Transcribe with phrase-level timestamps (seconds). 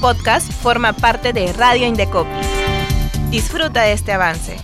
[0.00, 2.30] podcast forma parte de Radio Indecopi.
[3.30, 4.56] Disfruta de este avance.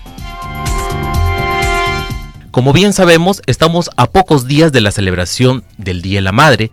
[2.50, 6.72] Como bien sabemos, estamos a pocos días de la celebración del Día de la Madre.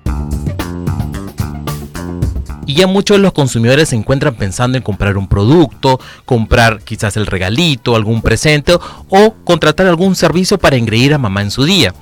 [2.66, 7.18] Y ya muchos de los consumidores se encuentran pensando en comprar un producto, comprar quizás
[7.18, 8.78] el regalito, algún presente
[9.10, 11.94] o contratar algún servicio para engreír a mamá en su día.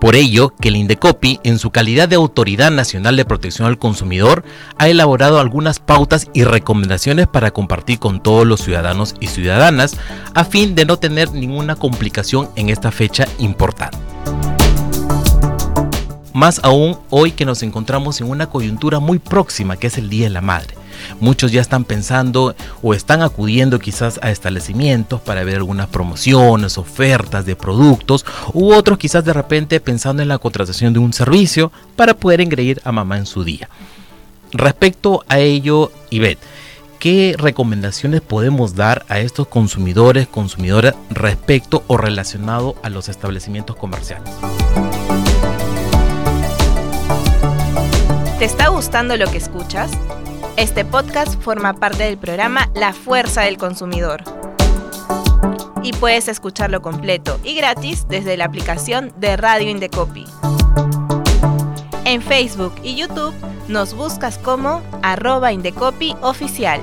[0.00, 4.44] Por ello, que el Indecopi, en su calidad de Autoridad Nacional de Protección al Consumidor,
[4.78, 9.96] ha elaborado algunas pautas y recomendaciones para compartir con todos los ciudadanos y ciudadanas
[10.34, 13.98] a fin de no tener ninguna complicación en esta fecha importante.
[16.32, 20.26] Más aún hoy que nos encontramos en una coyuntura muy próxima que es el Día
[20.26, 20.77] de la Madre.
[21.20, 27.46] Muchos ya están pensando o están acudiendo quizás a establecimientos para ver algunas promociones, ofertas
[27.46, 32.14] de productos, u otros quizás de repente pensando en la contratación de un servicio para
[32.14, 33.68] poder engreír a mamá en su día.
[34.52, 36.40] Respecto a ello, Ivette,
[36.98, 44.30] ¿qué recomendaciones podemos dar a estos consumidores, consumidoras respecto o relacionado a los establecimientos comerciales?
[48.38, 49.90] ¿Te está gustando lo que escuchas?
[50.58, 54.24] Este podcast forma parte del programa La Fuerza del Consumidor.
[55.84, 60.24] Y puedes escucharlo completo y gratis desde la aplicación de Radio Indecopi.
[62.04, 63.34] En Facebook y YouTube
[63.68, 66.80] nos buscas como arroba Indecopi oficial.